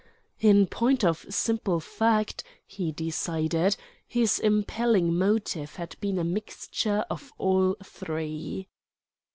[0.39, 3.77] In point of simple fact (he decided),
[4.07, 8.67] his impelling motive had been a mixture of all three.